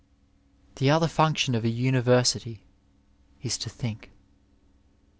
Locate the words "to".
3.59-3.69